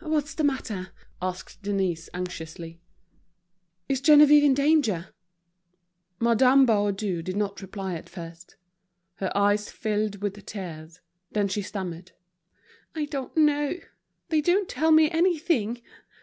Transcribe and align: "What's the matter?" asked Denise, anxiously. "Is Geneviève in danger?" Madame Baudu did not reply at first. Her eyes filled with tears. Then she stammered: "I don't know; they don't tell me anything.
"What's 0.00 0.32
the 0.32 0.44
matter?" 0.44 0.92
asked 1.20 1.60
Denise, 1.62 2.08
anxiously. 2.14 2.80
"Is 3.86 4.00
Geneviève 4.00 4.42
in 4.42 4.54
danger?" 4.54 5.08
Madame 6.18 6.64
Baudu 6.64 7.20
did 7.22 7.36
not 7.36 7.60
reply 7.60 7.92
at 7.94 8.08
first. 8.08 8.56
Her 9.16 9.30
eyes 9.36 9.68
filled 9.68 10.22
with 10.22 10.42
tears. 10.46 11.00
Then 11.32 11.48
she 11.48 11.60
stammered: 11.60 12.12
"I 12.94 13.04
don't 13.04 13.36
know; 13.36 13.78
they 14.30 14.40
don't 14.40 14.70
tell 14.70 14.90
me 14.90 15.10
anything. 15.10 15.82